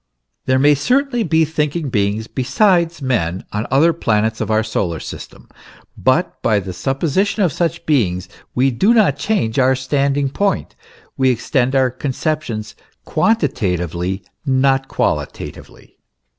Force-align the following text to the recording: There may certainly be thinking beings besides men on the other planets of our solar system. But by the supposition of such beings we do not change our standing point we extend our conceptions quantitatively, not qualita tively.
There 0.47 0.57
may 0.57 0.73
certainly 0.73 1.21
be 1.21 1.45
thinking 1.45 1.89
beings 1.91 2.25
besides 2.25 3.03
men 3.03 3.45
on 3.51 3.61
the 3.61 3.71
other 3.71 3.93
planets 3.93 4.41
of 4.41 4.49
our 4.49 4.63
solar 4.63 4.99
system. 4.99 5.47
But 5.95 6.41
by 6.41 6.59
the 6.59 6.73
supposition 6.73 7.43
of 7.43 7.53
such 7.53 7.85
beings 7.85 8.27
we 8.55 8.71
do 8.71 8.95
not 8.95 9.15
change 9.15 9.59
our 9.59 9.75
standing 9.75 10.29
point 10.29 10.75
we 11.17 11.29
extend 11.29 11.75
our 11.75 11.91
conceptions 11.91 12.73
quantitatively, 13.05 14.23
not 14.43 14.87
qualita 14.87 15.53
tively. 15.53 15.91